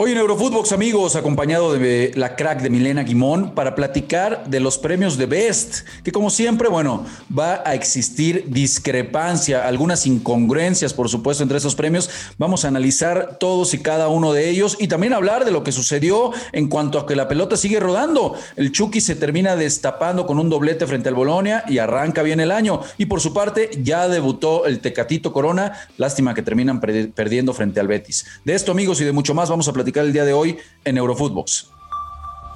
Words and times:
Hoy 0.00 0.12
en 0.12 0.18
Eurofootbox, 0.18 0.70
amigos, 0.70 1.16
acompañado 1.16 1.72
de 1.72 2.12
la 2.14 2.36
crack 2.36 2.62
de 2.62 2.70
Milena 2.70 3.02
Guimón 3.02 3.52
para 3.56 3.74
platicar 3.74 4.44
de 4.48 4.60
los 4.60 4.78
premios 4.78 5.18
de 5.18 5.26
Best, 5.26 5.80
que 6.04 6.12
como 6.12 6.30
siempre, 6.30 6.68
bueno, 6.68 7.04
va 7.36 7.64
a 7.66 7.74
existir 7.74 8.44
discrepancia, 8.46 9.66
algunas 9.66 10.06
incongruencias, 10.06 10.94
por 10.94 11.08
supuesto, 11.08 11.42
entre 11.42 11.58
esos 11.58 11.74
premios. 11.74 12.08
Vamos 12.38 12.64
a 12.64 12.68
analizar 12.68 13.38
todos 13.40 13.74
y 13.74 13.78
cada 13.78 14.06
uno 14.06 14.32
de 14.32 14.48
ellos 14.48 14.76
y 14.78 14.86
también 14.86 15.14
hablar 15.14 15.44
de 15.44 15.50
lo 15.50 15.64
que 15.64 15.72
sucedió 15.72 16.30
en 16.52 16.68
cuanto 16.68 17.00
a 17.00 17.04
que 17.04 17.16
la 17.16 17.26
pelota 17.26 17.56
sigue 17.56 17.80
rodando. 17.80 18.36
El 18.54 18.70
Chucky 18.70 19.00
se 19.00 19.16
termina 19.16 19.56
destapando 19.56 20.28
con 20.28 20.38
un 20.38 20.48
doblete 20.48 20.86
frente 20.86 21.08
al 21.08 21.16
Bolonia 21.16 21.64
y 21.66 21.78
arranca 21.78 22.22
bien 22.22 22.38
el 22.38 22.52
año. 22.52 22.82
Y 22.98 23.06
por 23.06 23.20
su 23.20 23.34
parte, 23.34 23.70
ya 23.82 24.06
debutó 24.06 24.64
el 24.64 24.78
Tecatito 24.78 25.32
Corona. 25.32 25.72
Lástima 25.96 26.34
que 26.34 26.42
terminan 26.42 26.80
perdiendo 26.80 27.52
frente 27.52 27.80
al 27.80 27.88
Betis. 27.88 28.26
De 28.44 28.54
esto, 28.54 28.70
amigos, 28.70 29.00
y 29.00 29.04
de 29.04 29.10
mucho 29.10 29.34
más, 29.34 29.50
vamos 29.50 29.66
a 29.66 29.72
platicar 29.72 29.87
el 29.96 30.12
día 30.12 30.24
de 30.24 30.32
hoy 30.32 30.58
en 30.84 30.98
Eurofootbox. 30.98 31.70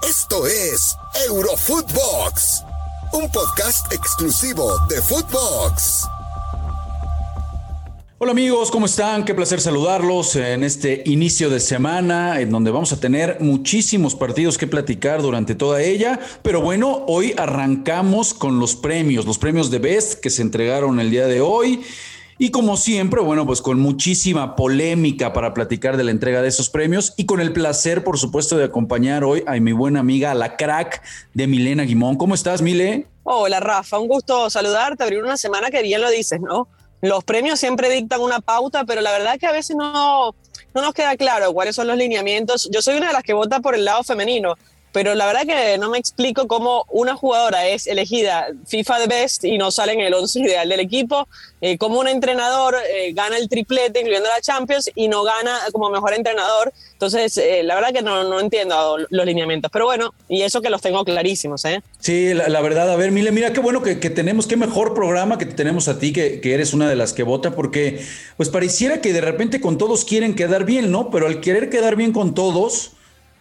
Esto 0.09 0.47
es 0.47 0.97
Eurofootbox, 1.29 2.63
un 3.13 3.31
podcast 3.31 3.93
exclusivo 3.93 4.79
de 4.89 5.01
Footbox. 5.01 6.07
Hola 8.19 8.33
amigos, 8.33 8.71
¿cómo 8.71 8.87
están? 8.87 9.25
Qué 9.25 9.35
placer 9.35 9.61
saludarlos 9.61 10.37
en 10.37 10.63
este 10.63 11.03
inicio 11.07 11.51
de 11.51 11.59
semana 11.59 12.41
en 12.41 12.51
donde 12.51 12.71
vamos 12.71 12.93
a 12.93 13.01
tener 13.01 13.39
muchísimos 13.41 14.15
partidos 14.15 14.59
que 14.59 14.69
platicar 14.69 15.23
durante 15.23 15.57
toda 15.57 15.83
ella. 15.83 16.21
Pero 16.43 16.61
bueno, 16.61 17.05
hoy 17.09 17.35
arrancamos 17.37 18.33
con 18.33 18.61
los 18.61 18.77
premios, 18.77 19.27
los 19.27 19.39
premios 19.39 19.73
de 19.73 19.81
Best 19.81 20.21
que 20.21 20.31
se 20.31 20.43
entregaron 20.43 21.01
el 21.01 21.11
día 21.11 21.27
de 21.27 21.41
hoy. 21.41 21.83
Y 22.43 22.51
como 22.51 22.77
siempre, 22.77 23.21
bueno, 23.21 23.47
pues 23.47 23.63
con 23.63 23.79
muchísima 23.79 24.57
polémica 24.57 25.33
para 25.33 25.55
platicar 25.55 25.97
de 25.97 26.03
la 26.03 26.11
entrega 26.11 26.43
de 26.43 26.49
esos 26.49 26.71
premios 26.71 27.15
y 27.17 27.25
con 27.25 27.41
el 27.41 27.53
placer, 27.53 28.03
por 28.03 28.19
supuesto, 28.19 28.57
de 28.57 28.65
acompañar 28.65 29.23
hoy 29.23 29.45
a 29.47 29.53
mi 29.61 29.71
buena 29.71 30.01
amiga, 30.01 30.35
la 30.35 30.57
crack 30.57 31.05
de 31.35 31.47
Milena 31.47 31.85
Guimón. 31.85 32.17
¿Cómo 32.17 32.35
estás, 32.35 32.61
Mile? 32.61 33.07
Hola, 33.23 33.61
Rafa, 33.61 34.01
un 34.01 34.09
gusto 34.09 34.51
saludarte, 34.51 35.05
abrir 35.05 35.23
una 35.23 35.37
semana 35.37 35.71
que 35.71 35.83
bien 35.83 36.01
lo 36.01 36.11
dices, 36.11 36.41
¿no? 36.41 36.67
Los 37.01 37.23
premios 37.23 37.61
siempre 37.61 37.89
dictan 37.89 38.21
una 38.21 38.41
pauta, 38.41 38.85
pero 38.85 39.03
la 39.03 39.13
verdad 39.13 39.39
que 39.39 39.47
a 39.47 39.53
veces 39.53 39.77
no, 39.77 40.35
no 40.75 40.83
nos 40.83 40.95
queda 40.95 41.17
claro 41.17 41.53
cuáles 41.55 41.77
son 41.77 41.87
los 41.87 41.97
lineamientos. 41.97 42.69
Yo 42.73 42.83
soy 42.83 42.97
una 42.97 43.07
de 43.07 43.13
las 43.13 43.23
que 43.23 43.35
vota 43.35 43.61
por 43.61 43.77
el 43.77 43.85
lado 43.85 44.03
femenino 44.03 44.57
pero 44.93 45.15
la 45.15 45.27
verdad 45.27 45.43
que 45.47 45.79
no 45.79 45.91
me 45.91 45.99
explico 45.99 46.47
cómo 46.47 46.85
una 46.91 47.17
jugadora 47.17 47.67
es 47.67 47.87
elegida 47.87 48.49
FIFA 48.67 49.01
de 49.01 49.07
Best 49.07 49.45
y 49.45 49.57
no 49.59 49.71
sale 49.71 49.95
en 49.95 50.01
el 50.01 50.15
11 50.15 50.41
ideal 50.41 50.69
del 50.69 50.81
equipo, 50.81 51.27
eh, 51.61 51.79
como 51.79 51.99
un 51.99 52.09
entrenador 52.09 52.77
eh, 52.95 53.13
gana 53.15 53.39
el 53.39 53.49
triplete, 53.49 54.01
incluyendo 54.01 54.29
la 54.29 54.41
Champions, 54.41 54.91
y 54.95 55.09
no 55.09 55.23
gana 55.23 55.59
como 55.73 55.91
mejor 55.91 56.13
entrenador. 56.13 56.73
Entonces, 56.93 57.39
eh, 57.39 57.63
la 57.63 57.75
verdad 57.75 57.93
que 57.93 58.03
no, 58.03 58.25
no, 58.25 58.39
entiendo 58.39 58.99
los 59.09 59.27
lineamientos, 59.27 59.71
pero 59.73 59.87
bueno, 59.87 60.13
y 60.29 60.43
eso 60.43 60.61
que 60.61 60.71
los 60.71 60.83
tengo 60.83 61.05
clarísimos. 61.05 61.65
¿eh? 61.65 61.83
Sí, 61.99 62.35
la, 62.35 62.61
verdad, 62.61 62.91
a 62.91 62.97
ver, 62.97 63.13
Mile, 63.13 63.33
mira 63.33 63.53
qué 63.53 63.61
bueno 63.61 63.83
que, 63.83 63.99
que, 63.99 64.11
tenemos, 64.11 64.47
qué 64.47 64.57
mejor 64.57 64.95
programa 64.95 65.39
que 65.39 65.47
tenemos 65.47 65.89
a 65.89 65.99
ti, 65.99 66.13
que, 66.13 66.41
que 66.41 66.55
eres 66.55 66.75
una 66.75 66.89
de 66.89 66.97
las 66.97 67.13
que 67.13 67.23
vota, 67.23 67.55
porque 67.55 68.05
pues 68.37 68.51
pareciera 68.51 69.01
que 69.01 69.13
de 69.13 69.21
repente 69.21 69.61
con 69.61 69.79
todos 69.79 70.05
quieren 70.05 70.35
quedar 70.35 70.65
bien, 70.65 70.91
¿no? 70.91 71.11
Pero 71.11 71.27
al 71.27 71.41
querer 71.41 71.71
quedar 71.71 71.97
bien 71.97 72.13
con 72.13 72.35
todos 72.35 72.93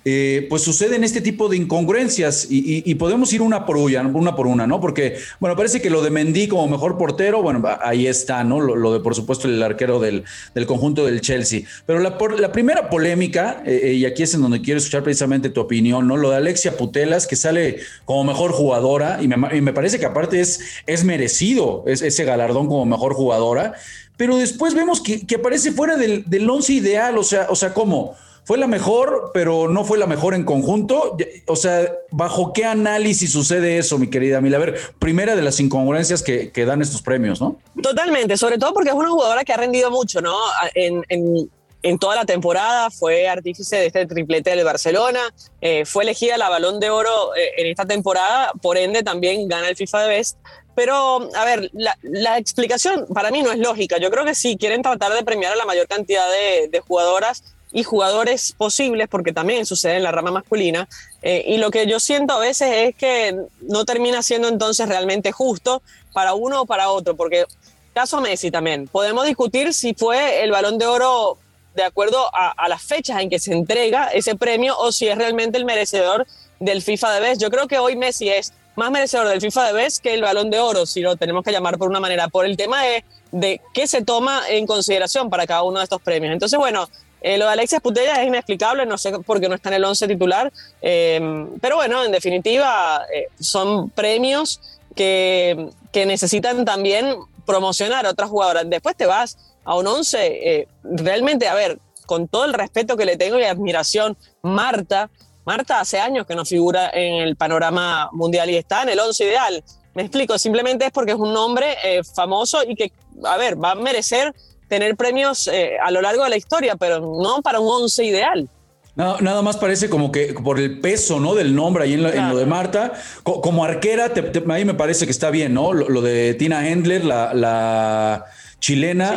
eh, 0.04 0.48
pues 0.50 0.64
suceden 0.64 1.04
este 1.04 1.22
tipo 1.22 1.48
de 1.48 1.58
incongruencias 1.58 2.48
y, 2.50 2.96
podemos 2.96 3.32
ir 3.34 3.42
una 3.42 3.66
por 3.66 3.78
una, 3.78 4.02
una 4.02 4.36
por 4.36 4.48
una, 4.48 4.66
¿no? 4.66 4.80
Porque, 4.80 5.18
bueno, 5.40 5.56
parece 5.56 5.82
que 5.82 5.90
lo 5.90 6.02
de 6.02 6.10
Mendy 6.10 6.48
como 6.48 6.68
mejor 6.68 6.98
portero, 6.98 7.42
bueno, 7.42 7.64
ahí 7.82 8.08
está, 8.08 8.44
¿no? 8.44 8.60
Lo, 8.60 8.94
de, 8.94 9.00
por 9.00 9.16
supuesto, 9.16 9.48
el 9.48 9.62
arquero 9.62 10.00
del, 10.00 10.24
conjunto 10.66 11.06
del 11.06 11.22
Chelsea. 11.22 11.62
Pero 11.86 12.00
la, 12.00 12.18
la 12.38 12.52
primera 12.52 12.90
polémica, 12.90 13.64
eh, 13.66 13.82
eh, 13.84 13.94
y 13.94 14.06
aquí 14.06 14.24
es 14.24 14.34
en 14.34 14.42
donde 14.42 14.62
quiero 14.62 14.80
escuchar 14.80 15.04
precisamente 15.04 15.50
tu 15.50 15.62
opinión, 15.62 16.08
¿no? 16.08 16.18
Lo 16.18 16.32
de 16.32 16.38
Alexia 16.38 16.78
Putelas, 16.78 17.28
que 17.28 17.36
sale 17.36 17.78
como 18.06 18.24
mejor 18.24 18.52
jugadora, 18.52 19.20
y 19.22 19.28
me, 19.28 19.74
parece 19.74 20.00
que 20.00 20.06
aparte 20.06 20.40
es, 20.40 20.62
es 20.88 21.04
merecido 21.04 21.84
ese 21.88 22.24
galardón 22.24 22.68
como 22.68 22.86
mejor 22.86 23.14
jugadora, 23.14 23.74
pero 24.18 24.38
después 24.38 24.74
vemos 24.74 25.02
que, 25.02 25.26
aparece 25.36 25.72
fuera 25.72 25.96
del, 25.96 26.24
del 26.28 26.50
once 26.50 26.74
ideal, 26.74 27.18
o 27.18 27.24
sea, 27.24 27.48
o 27.50 27.56
sea, 27.56 27.74
¿cómo? 27.74 28.16
Fue 28.52 28.58
la 28.58 28.68
mejor, 28.68 29.32
pero 29.34 29.70
no 29.70 29.86
fue 29.86 29.98
la 29.98 30.08
mejor 30.08 30.34
en 30.34 30.44
conjunto. 30.44 31.16
O 31.48 31.56
sea, 31.56 31.90
¿bajo 32.10 32.52
qué 32.52 32.66
análisis 32.66 33.32
sucede 33.32 33.78
eso, 33.78 33.98
mi 33.98 34.10
querida 34.10 34.42
Mila? 34.42 34.58
A 34.58 34.60
ver, 34.60 34.78
primera 35.00 35.38
de 35.38 35.42
las 35.42 35.62
incongruencias 35.62 36.22
que, 36.22 36.52
dan 36.66 36.82
estos 36.82 37.02
premios, 37.02 37.40
¿no? 37.40 37.56
Totalmente, 37.82 38.36
sobre 38.36 38.58
todo 38.58 38.74
porque 38.74 38.90
es 38.90 38.96
una 38.96 39.10
jugadora 39.10 39.46
que 39.46 39.54
ha 39.54 39.56
rendido 39.56 39.90
mucho, 39.90 40.20
¿no? 40.20 40.36
En, 40.76 41.02
en, 41.08 41.98
toda 41.98 42.18
la 42.18 42.26
temporada, 42.26 42.92
fue 42.92 43.30
artífice 43.30 43.78
de 43.78 43.86
este 43.86 44.06
triplete 44.06 44.50
del 44.50 44.66
Barcelona, 44.66 45.22
eh, 45.62 45.86
fue 45.86 46.04
elegida 46.04 46.38
la 46.38 46.50
balón 46.50 46.82
de 46.82 46.90
oro 46.90 47.34
eh, 47.34 47.54
en 47.56 47.68
esta 47.68 47.86
temporada, 47.86 48.52
por 48.62 48.76
ende 48.78 49.02
también 49.02 49.48
gana 49.48 49.70
el 49.70 49.78
FIFA 49.78 50.02
de 50.02 50.10
Best. 50.10 50.38
Pero, 50.76 51.30
a 51.36 51.46
ver, 51.46 51.70
la, 51.72 51.98
la, 52.02 52.38
explicación 52.38 53.06
para 53.14 53.32
mí 53.32 53.44
no 53.44 53.52
es 53.54 53.60
lógica. 53.60 53.98
Yo 53.98 54.12
creo 54.12 54.26
que 54.26 54.36
sí, 54.36 54.58
quieren 54.58 54.82
tratar 54.82 55.14
de 55.14 55.24
premiar 55.24 55.54
a 55.54 55.56
la 55.56 55.66
mayor 55.66 55.88
cantidad 55.88 56.26
de, 56.30 56.68
de 56.68 56.80
jugadoras 56.82 57.44
y 57.74 57.84
jugadores 57.84 58.54
posibles, 58.58 59.08
porque 59.08 59.34
también 59.34 59.66
sucede 59.66 59.98
en 59.98 60.04
la 60.04 60.12
rama 60.12 60.32
masculina. 60.32 60.88
Eh, 61.22 61.44
y 61.48 61.58
lo 61.58 61.72
que 61.72 61.88
yo 61.88 62.00
siento 62.00 62.34
a 62.34 62.40
veces 62.40 62.70
es 62.90 62.96
que 62.96 63.36
no 63.62 63.86
termina 63.86 64.22
siendo 64.24 64.48
entonces 64.48 64.88
realmente 64.90 65.32
justo 65.32 65.82
para 66.14 66.34
uno 66.34 66.62
o 66.62 66.66
para 66.66 66.90
otro, 66.90 67.16
porque 67.16 67.46
caso 67.94 68.22
Messi 68.22 68.52
también, 68.52 68.88
podemos 68.88 69.26
discutir 69.26 69.74
si 69.74 69.94
fue 69.94 70.44
el 70.44 70.52
balón 70.52 70.78
de 70.78 70.86
oro 70.86 71.38
de 71.76 71.84
acuerdo 71.84 72.30
a, 72.34 72.68
las 72.68 72.82
fechas 72.82 73.22
en 73.22 73.30
que 73.30 73.40
se 73.40 73.54
entrega 73.54 74.08
ese 74.08 74.36
premio 74.36 74.78
o 74.78 74.92
si 74.92 75.08
es 75.08 75.18
realmente 75.18 75.58
el 75.58 75.64
merecedor 75.64 76.28
del 76.60 76.82
FIFA 76.82 77.14
de 77.14 77.20
Best. 77.22 77.42
Yo 77.42 77.50
creo 77.50 77.68
que 77.68 77.80
hoy 77.80 77.96
Messi 77.96 78.30
es 78.30 78.54
más 78.76 78.92
merecedor 78.92 79.28
del 79.28 79.40
FIFA 79.40 79.68
de 79.68 79.74
Best 79.74 80.04
que 80.04 80.14
el 80.14 80.22
balón 80.22 80.50
de 80.50 80.60
oro, 80.60 80.86
si 80.86 81.00
lo 81.00 81.16
tenemos 81.16 81.44
que 81.44 81.52
llamar 81.52 81.78
por 81.78 81.90
una 81.90 82.02
manera, 82.02 82.28
por 82.28 82.46
el 82.46 82.58
tema 82.58 82.84
de, 82.84 83.06
de 83.32 83.62
qué 83.74 83.88
se 83.88 84.04
toma 84.04 84.42
en 84.50 84.68
consideración 84.68 85.30
para 85.30 85.48
cada 85.48 85.64
uno 85.64 85.80
de 85.80 85.86
estos 85.86 86.02
premios. 86.02 86.34
Entonces, 86.34 86.60
bueno, 86.60 86.90
eh, 87.22 87.38
lo 87.38 87.46
de 87.46 87.52
Alexia 87.52 87.80
Putella 87.80 88.22
es 88.22 88.28
inexplicable, 88.28 88.86
no 88.88 88.98
sé 88.98 89.12
por 89.20 89.40
qué 89.40 89.48
no 89.48 89.56
está 89.56 89.70
en 89.70 89.76
el 89.76 89.86
11 89.86 90.08
titular, 90.08 90.52
em, 90.82 91.60
pero 91.60 91.76
bueno, 91.76 92.04
en 92.04 92.12
definitiva 92.12 93.06
eh, 93.14 93.28
son 93.40 93.92
premios 93.92 94.60
que, 94.96 95.70
que, 95.92 96.08
necesitan 96.08 96.66
también 96.66 97.16
promocionar 97.46 98.08
a 98.08 98.10
otras 98.10 98.30
jugadoras. 98.30 98.68
Después 98.68 98.96
te 98.96 99.06
vas 99.06 99.38
a 99.64 99.76
un 99.76 99.86
11, 99.86 100.18
eh, 100.26 100.68
realmente, 100.84 101.48
a 101.48 101.54
ver, 101.54 101.78
con 102.08 102.28
todo 102.28 102.46
el 102.46 102.54
respeto 102.54 102.98
que 102.98 103.06
le 103.06 103.18
tengo 103.18 103.40
y 103.40 103.44
admiración, 103.44 104.18
Marta, 104.42 105.12
Marta 105.46 105.80
hace 105.80 106.00
años 106.00 106.26
que 106.26 106.36
no 106.36 106.44
figura 106.44 106.90
en 106.92 107.16
el 107.22 107.36
panorama 107.36 108.10
mundial 108.14 108.50
y 108.50 108.58
está 108.58 108.82
en 108.82 108.90
el 108.90 109.00
11 109.00 109.24
ideal. 109.26 109.64
Me 109.94 110.02
explico, 110.02 110.38
simplemente 110.40 110.86
es 110.86 110.92
porque 110.92 111.12
es 111.12 111.18
un 111.18 111.34
nombre 111.34 111.76
famoso 112.16 112.64
y 112.64 112.76
que, 112.76 112.92
a 113.26 113.38
ver, 113.38 113.62
va 113.62 113.72
a 113.72 113.76
merecer 113.76 114.34
tener 114.72 114.96
premios 114.96 115.50
eh, 115.50 115.74
a 115.84 115.92
lo 115.92 116.02
largo 116.02 116.24
de 116.24 116.30
la 116.30 116.38
historia, 116.38 116.78
pero 116.78 117.02
no 117.02 117.42
para 117.42 117.60
un 117.60 117.84
once 117.84 118.06
ideal. 118.06 118.48
Nada 118.96 119.42
más 119.42 119.58
parece 119.58 119.90
como 119.90 120.14
que 120.14 120.34
por 120.34 120.60
el 120.60 120.80
peso, 120.80 121.20
¿no? 121.20 121.36
Del 121.36 121.54
nombre 121.54 121.84
ahí 121.84 121.94
en, 121.96 122.04
lo 122.04 122.38
de 122.38 122.46
Marta. 122.46 122.94
como 123.24 123.66
arquera, 123.66 124.06
a 124.06 124.54
mí 124.54 124.66
me 124.66 124.74
parece 124.74 125.06
que 125.06 125.12
está 125.12 125.30
bien, 125.30 125.54
¿no? 125.54 125.74
Lo, 125.74 126.02
de 126.02 126.36
Tina 126.36 126.70
Hendler, 126.70 127.04
la, 127.04 127.34
la 127.34 128.26
chilena, 128.62 129.16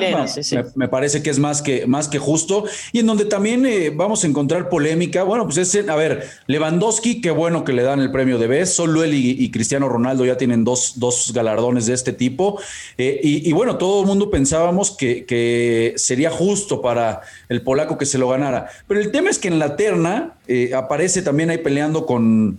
Me, 0.75 0.89
parece 0.89 1.23
que 1.23 1.29
es 1.29 1.39
más 1.39 1.61
que, 1.61 1.87
más 1.87 2.09
que 2.09 2.19
justo. 2.19 2.65
Y 2.93 3.01
en 3.01 3.07
donde 3.07 3.27
también 3.27 3.65
eh, 3.67 3.91
vamos 3.95 4.25
a 4.25 4.27
encontrar 4.27 4.71
polémica, 4.71 5.23
bueno, 5.23 5.45
pues 5.45 5.59
es, 5.59 5.87
a 5.87 5.95
ver, 5.95 6.27
Lewandowski, 6.47 7.21
qué 7.21 7.31
bueno 7.31 7.63
que 7.63 7.75
le 7.75 7.83
dan 7.83 8.01
el 8.01 8.11
premio 8.11 8.39
de 8.39 8.47
vez, 8.47 8.73
solo 8.73 9.05
él 9.05 9.13
y, 9.15 9.51
Cristiano 9.51 9.89
Ronaldo 9.89 10.25
ya 10.25 10.39
tienen 10.39 10.65
dos, 10.65 10.95
dos, 10.97 11.33
galardones 11.35 11.87
de 11.87 11.93
este 11.93 12.13
tipo. 12.13 12.59
Eh, 12.97 13.21
y, 13.23 13.53
bueno, 13.53 13.77
todo 13.77 14.01
el 14.01 14.07
mundo 14.07 14.31
pensábamos 14.31 14.91
que, 14.91 15.27
que, 15.27 15.93
sería 15.97 16.31
justo 16.31 16.81
para 16.81 17.21
el 17.51 17.63
polaco 17.63 17.99
que 17.99 18.07
se 18.07 18.17
lo 18.17 18.31
ganara. 18.31 18.69
Pero 18.89 19.01
el 19.01 19.13
tema 19.13 19.29
es 19.29 19.39
que 19.39 19.49
en 19.49 19.59
la 19.59 19.77
terna 19.77 20.39
eh, 20.49 20.73
aparece 20.75 21.21
también 21.23 21.51
ahí 21.51 21.59
peleando 21.59 22.07
con... 22.07 22.59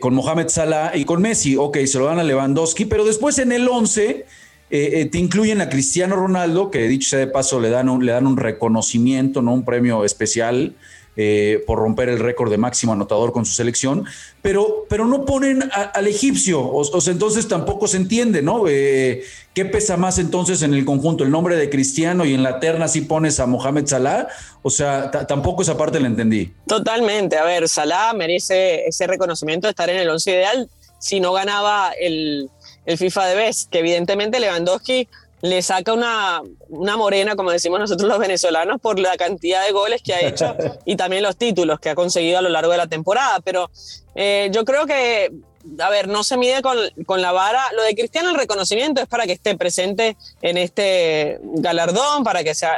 con 0.00 0.14
Mohamed 0.14 0.48
Salah 0.48 0.92
y 0.94 1.06
con 1.06 1.22
Messi, 1.22 1.56
ok, 1.56 1.78
se 1.86 1.98
lo 1.98 2.04
gana 2.04 2.22
Lewandowski, 2.22 2.84
pero 2.84 3.06
después 3.06 3.38
en 3.38 3.52
el 3.52 3.66
11 3.66 4.26
eh, 4.74 5.02
eh, 5.02 5.04
te 5.04 5.18
incluyen 5.18 5.60
a 5.60 5.68
Cristiano 5.68 6.16
Ronaldo, 6.16 6.70
que 6.70 6.88
dicho 6.88 7.10
sea 7.10 7.18
de 7.18 7.26
paso 7.26 7.60
le 7.60 7.68
dan 7.68 7.90
un, 7.90 8.06
le 8.06 8.12
dan 8.12 8.26
un 8.26 8.38
reconocimiento, 8.38 9.42
no 9.42 9.52
un 9.52 9.66
premio 9.66 10.02
especial 10.02 10.74
eh, 11.14 11.62
por 11.66 11.78
romper 11.78 12.08
el 12.08 12.18
récord 12.18 12.50
de 12.50 12.56
máximo 12.56 12.94
anotador 12.94 13.34
con 13.34 13.44
su 13.44 13.52
selección, 13.52 14.06
pero, 14.40 14.86
pero 14.88 15.04
no 15.04 15.26
ponen 15.26 15.62
al 15.74 16.06
egipcio, 16.06 16.66
o, 16.66 17.00
sea, 17.02 17.12
entonces 17.12 17.48
tampoco 17.48 17.86
se 17.86 17.98
entiende, 17.98 18.40
¿no? 18.40 18.64
¿Qué 18.64 19.64
pesa 19.70 19.98
más 19.98 20.18
entonces 20.18 20.62
en 20.62 20.72
el 20.72 20.86
conjunto? 20.86 21.22
¿El 21.22 21.30
nombre 21.30 21.56
de 21.56 21.68
Cristiano 21.68 22.24
y 22.24 22.32
en 22.32 22.42
la 22.42 22.58
terna 22.58 22.88
si 22.88 23.02
pones 23.02 23.40
a 23.40 23.46
Mohamed 23.46 23.86
Salah? 23.86 24.28
O 24.62 24.70
sea, 24.70 25.10
tampoco 25.10 25.60
esa 25.60 25.76
parte 25.76 26.00
la 26.00 26.06
entendí. 26.06 26.50
Totalmente, 26.66 27.36
a 27.36 27.44
ver, 27.44 27.68
Salah 27.68 28.14
merece 28.14 28.86
ese 28.86 29.06
reconocimiento 29.06 29.66
de 29.66 29.72
estar 29.72 29.90
en 29.90 29.98
el 29.98 30.08
once 30.08 30.30
ideal 30.30 30.66
si 30.98 31.20
no 31.20 31.34
ganaba 31.34 31.90
el 32.00 32.48
el 32.86 32.98
FIFA 32.98 33.26
de 33.26 33.34
Best, 33.36 33.70
que 33.70 33.78
evidentemente 33.78 34.40
Lewandowski 34.40 35.08
le 35.42 35.60
saca 35.60 35.92
una, 35.92 36.40
una 36.68 36.96
morena, 36.96 37.34
como 37.34 37.50
decimos 37.50 37.80
nosotros 37.80 38.08
los 38.08 38.18
venezolanos, 38.18 38.80
por 38.80 38.98
la 39.00 39.16
cantidad 39.16 39.66
de 39.66 39.72
goles 39.72 40.00
que 40.00 40.14
ha 40.14 40.20
hecho 40.20 40.56
y 40.84 40.96
también 40.96 41.22
los 41.22 41.36
títulos 41.36 41.80
que 41.80 41.90
ha 41.90 41.94
conseguido 41.94 42.38
a 42.38 42.42
lo 42.42 42.48
largo 42.48 42.70
de 42.70 42.78
la 42.78 42.86
temporada. 42.86 43.40
Pero 43.40 43.68
eh, 44.14 44.50
yo 44.52 44.64
creo 44.64 44.86
que, 44.86 45.32
a 45.80 45.90
ver, 45.90 46.06
no 46.06 46.22
se 46.22 46.36
mide 46.36 46.62
con, 46.62 46.78
con, 47.06 47.20
la 47.20 47.32
vara. 47.32 47.60
Lo 47.74 47.82
de 47.82 47.94
Cristiano, 47.96 48.30
el 48.30 48.36
reconocimiento 48.36 49.02
es 49.02 49.08
para 49.08 49.26
que 49.26 49.32
esté 49.32 49.56
presente 49.56 50.16
en 50.42 50.58
este 50.58 51.40
galardón, 51.42 52.22
para 52.22 52.44
que 52.44 52.54
sea, 52.54 52.74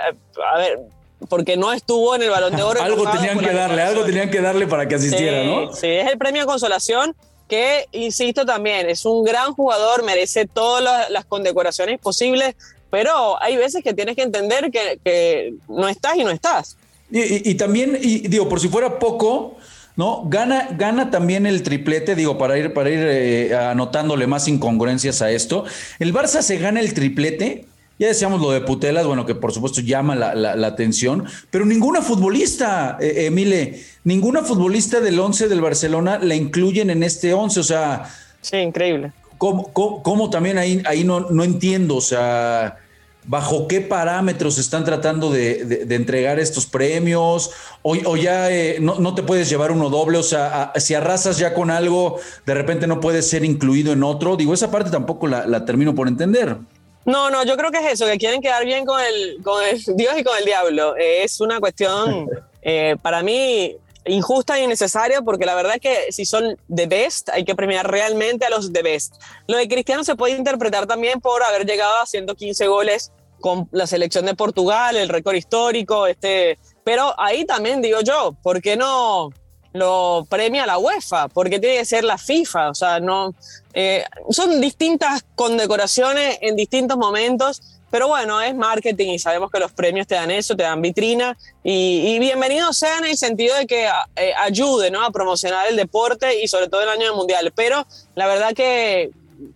a 0.54 0.58
ver, 0.58 0.80
porque 1.28 1.58
no 1.58 1.70
estuvo 1.74 2.14
en 2.14 2.22
el 2.22 2.30
balón 2.30 2.56
de 2.56 2.62
oro. 2.62 2.80
algo 2.82 3.10
tenían 3.10 3.38
que 3.38 3.52
darle, 3.52 3.82
algo 3.82 4.04
tenían 4.04 4.30
que 4.30 4.40
darle 4.40 4.66
para 4.66 4.88
que 4.88 4.94
asistiera, 4.94 5.44
¿no? 5.44 5.72
Sí, 5.74 5.88
es 5.88 6.10
el 6.10 6.16
premio 6.16 6.42
de 6.42 6.46
consolación 6.46 7.14
que, 7.48 7.86
insisto 7.92 8.46
también, 8.46 8.88
es 8.88 9.04
un 9.04 9.24
gran 9.24 9.52
jugador, 9.52 10.04
merece 10.04 10.46
todas 10.46 11.10
las, 11.10 11.24
condecoraciones 11.24 12.00
posibles, 12.00 12.54
pero 12.90 13.42
hay 13.42 13.56
veces 13.56 13.82
que 13.82 13.94
tienes 13.94 14.16
que 14.16 14.22
entender 14.22 14.70
que, 14.70 15.54
no 15.68 15.88
estás 15.88 16.16
y 16.16 16.24
no 16.24 16.30
estás. 16.30 16.76
Y, 17.10 17.54
también, 17.54 17.98
y 18.00 18.26
digo, 18.28 18.48
por 18.48 18.60
si 18.60 18.68
fuera 18.68 18.98
poco, 18.98 19.56
¿no? 19.96 20.24
Gana, 20.26 20.68
gana 20.76 21.10
también 21.10 21.46
el 21.46 21.62
triplete, 21.62 22.14
digo, 22.14 22.38
para 22.38 22.58
ir, 22.58 22.72
para 22.72 22.90
ir 22.90 23.00
eh, 23.00 23.54
anotándole 23.54 24.26
más 24.26 24.48
incongruencias 24.48 25.22
a 25.22 25.30
esto. 25.30 25.64
El 25.98 26.12
Barça 26.12 26.42
se 26.42 26.58
gana 26.58 26.80
el 26.80 26.94
triplete 26.94 27.66
ya 27.98 28.08
decíamos 28.08 28.40
lo 28.40 28.50
de 28.50 28.60
Putelas, 28.60 29.06
bueno, 29.06 29.24
que 29.24 29.34
por 29.34 29.52
supuesto 29.52 29.80
llama 29.80 30.16
la, 30.16 30.66
atención, 30.66 31.24
pero 31.50 31.64
ninguna 31.64 32.02
futbolista, 32.02 32.98
eh, 33.00 33.26
Emile, 33.26 33.80
ninguna 34.02 34.42
futbolista 34.42 35.00
del 35.00 35.18
11 35.18 35.48
del 35.48 35.60
Barcelona 35.60 36.18
la 36.18 36.34
incluyen 36.34 36.90
en 36.90 37.02
este 37.02 37.32
11, 37.32 37.60
o 37.60 37.62
sea... 37.62 38.10
Sí, 38.40 38.56
increíble. 38.56 39.12
¿Cómo, 39.38 40.30
también 40.30 40.58
ahí, 40.58 40.82
ahí 40.86 41.04
no, 41.04 41.20
no 41.20 41.44
entiendo? 41.44 41.96
O 41.96 42.00
sea, 42.00 42.78
¿bajo 43.26 43.68
qué 43.68 43.80
parámetros 43.80 44.58
están 44.58 44.84
tratando 44.84 45.30
de, 45.30 45.86
entregar 45.90 46.38
estos 46.38 46.66
premios? 46.66 47.50
O, 47.82 48.16
ya 48.16 48.50
eh, 48.50 48.78
no, 48.80 49.14
te 49.14 49.22
puedes 49.22 49.48
llevar 49.48 49.70
uno 49.70 49.90
doble, 49.90 50.18
o 50.18 50.22
sea, 50.22 50.72
si 50.76 50.94
arrasas 50.94 51.38
ya 51.38 51.52
con 51.52 51.70
algo, 51.70 52.18
de 52.46 52.54
repente 52.54 52.86
no 52.86 53.00
puedes 53.00 53.28
ser 53.28 53.44
incluido 53.44 53.92
en 53.92 54.02
otro. 54.02 54.36
Digo, 54.36 54.54
esa 54.54 54.70
parte 54.70 54.90
tampoco 54.90 55.26
la 55.26 55.64
termino 55.64 55.94
por 55.94 56.08
entender. 56.08 56.56
No, 57.04 57.30
no, 57.30 57.44
yo 57.44 57.56
creo 57.56 57.70
que 57.70 57.78
es 57.78 57.92
eso, 57.92 58.06
que 58.06 58.18
quieren 58.18 58.40
quedar 58.40 58.64
bien 58.64 58.86
con 58.86 59.00
el, 59.00 59.42
con 59.42 59.62
el 59.62 59.82
Dios 59.96 60.14
y 60.18 60.24
con 60.24 60.36
el 60.38 60.44
diablo. 60.44 60.94
es 60.96 61.40
una 61.40 61.60
cuestión, 61.60 62.28
eh, 62.62 62.96
para 63.02 63.22
mí, 63.22 63.76
injusta 64.06 64.58
y 64.58 64.64
innecesaria, 64.64 65.22
porque 65.22 65.46
la 65.46 65.54
verdad 65.54 65.74
es 65.76 65.80
que 65.80 66.12
si 66.12 66.24
son 66.24 66.58
de 66.68 66.86
best, 66.86 67.28
hay 67.30 67.44
que 67.44 67.54
premiar 67.54 67.90
realmente 67.90 68.44
a 68.44 68.50
los 68.50 68.72
de 68.72 68.82
best. 68.82 69.16
Lo 69.46 69.56
de 69.56 69.68
Cristiano 69.68 70.04
se 70.04 70.16
puede 70.16 70.36
interpretar 70.36 70.86
también 70.86 71.20
por 71.20 71.42
haber 71.42 71.66
llegado 71.66 71.98
a 72.00 72.06
115 72.06 72.66
goles 72.66 73.12
con 73.40 73.68
la 73.72 73.86
selección 73.86 74.24
de 74.24 74.34
Portugal, 74.34 74.96
el 74.96 75.08
récord 75.08 75.34
histórico, 75.34 76.06
este, 76.06 76.58
pero 76.82 77.14
ahí 77.18 77.44
también 77.44 77.82
digo 77.82 78.00
yo, 78.00 78.34
¿por 78.42 78.62
qué 78.62 78.76
no 78.76 79.30
lo 79.74 80.24
premia 80.30 80.66
la 80.66 80.78
UEFA, 80.78 81.26
porque 81.28 81.58
tiene 81.58 81.78
que 81.78 81.84
ser 81.84 82.04
la 82.04 82.16
FIFA, 82.16 82.70
o 82.70 82.74
sea, 82.74 83.00
no, 83.00 83.34
eh, 83.74 84.04
son 84.30 84.60
distintas 84.60 85.24
condecoraciones 85.34 86.38
en 86.42 86.54
distintos 86.54 86.96
momentos, 86.96 87.60
pero 87.90 88.06
bueno, 88.06 88.40
es 88.40 88.54
marketing 88.54 89.08
y 89.08 89.18
sabemos 89.18 89.50
que 89.50 89.58
los 89.58 89.72
premios 89.72 90.06
te 90.06 90.14
dan 90.14 90.30
eso, 90.30 90.54
te 90.54 90.62
dan 90.62 90.80
vitrina 90.80 91.36
y, 91.64 92.16
bienvenidos 92.20 92.78
sean 92.78 93.04
en 93.04 93.10
el 93.10 93.16
sentido 93.16 93.56
de 93.56 93.66
que 93.66 93.88
eh, 94.16 94.32
ayude 94.38 94.92
a 94.96 95.10
promocionar 95.10 95.66
el 95.66 95.76
deporte 95.76 96.40
y 96.40 96.46
sobre 96.46 96.68
todo 96.68 96.82
el 96.82 96.88
año 96.88 97.06
del 97.06 97.16
mundial, 97.16 97.52
pero 97.54 97.84
la 98.14 98.28
verdad 98.28 98.52
que 98.54 99.10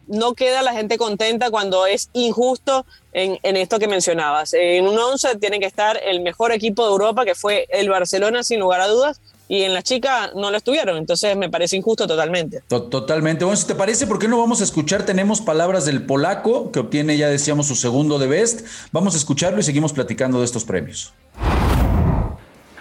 no 0.07 0.35
queda 0.35 0.63
la 0.63 0.73
gente 0.73 0.99
contenta 0.99 1.51
cuando 1.51 1.87
es 1.87 2.11
injusto 2.13 2.87
en, 3.13 3.39
en, 3.43 3.57
esto 3.57 3.79
que 3.79 3.89
mencionabas. 3.89 4.53
En 4.55 4.87
un 4.87 4.99
11 4.99 5.37
tiene 5.37 5.61
que 5.61 5.67
estar 5.67 6.01
el 6.03 6.21
mejor 6.21 6.53
equipo 6.53 6.85
de 6.85 6.91
Europa, 6.91 7.25
que 7.25 7.35
fue 7.35 7.67
el 7.71 7.89
Barcelona, 7.89 8.43
sin 8.43 8.61
lugar 8.61 8.81
a 8.81 8.89
dudas, 8.89 9.21
y 9.49 9.63
en 9.63 9.73
las 9.73 9.83
chicas 9.83 10.33
no 10.35 10.51
lo 10.51 10.59
estuvieron, 10.59 10.99
entonces 10.99 11.35
me 11.37 11.49
parece 11.49 11.77
injusto 11.77 12.07
totalmente. 12.07 12.63
Totalmente. 12.69 13.45
Bueno, 13.45 13.57
si 13.57 13.67
te 13.67 13.75
parece, 13.75 14.07
¿por 14.07 14.19
qué 14.19 14.29
no 14.29 14.39
vamos 14.39 14.61
a 14.61 14.65
escuchar? 14.65 15.05
Tenemos 15.05 15.41
palabras 15.41 15.87
del 15.87 16.05
polaco, 16.05 16.71
que 16.71 16.81
obtiene, 16.81 17.17
ya 17.17 17.29
decíamos, 17.29 17.67
su 17.67 17.75
segundo 17.75 18.19
de 18.19 18.27
Best. 18.27 18.67
Vamos 18.93 19.15
a 19.15 19.17
escucharlo 19.17 19.59
y 19.61 19.63
seguimos 19.63 19.95
platicando 19.95 20.41
de 20.41 20.45
estos 20.45 20.65
premios. 20.65 21.15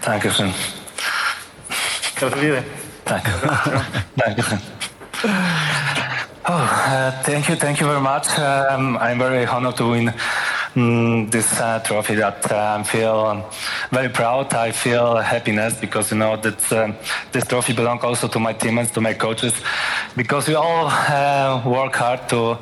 Dankeschön. 0.06 0.54
Oh, 6.50 6.54
uh, 6.54 7.12
thank 7.24 7.50
you, 7.50 7.56
thank 7.56 7.82
you 7.82 7.86
very 7.86 8.00
much. 8.00 8.28
Um, 8.40 8.98
I'm 8.98 9.20
very 9.20 9.46
honored 9.46 9.76
to 9.78 9.90
win 9.90 10.14
Mm, 10.78 11.32
this 11.32 11.60
uh, 11.60 11.80
trophy 11.80 12.14
that 12.14 12.52
uh, 12.52 12.78
I 12.80 12.84
feel 12.84 13.52
very 13.90 14.10
proud. 14.10 14.54
I 14.54 14.70
feel 14.70 15.16
happiness 15.16 15.74
because 15.80 16.12
you 16.12 16.20
know 16.20 16.36
that 16.38 16.72
um, 16.72 16.96
this 17.32 17.48
trophy 17.48 17.74
belongs 17.74 18.04
also 18.04 18.28
to 18.28 18.40
my 18.40 18.54
teammates, 18.54 18.92
to 18.92 19.02
my 19.02 19.16
coaches, 19.16 19.54
because 20.16 20.48
we 20.48 20.54
all 20.54 20.86
uh, 20.88 21.64
work 21.66 21.96
hard 21.96 22.30
to 22.30 22.60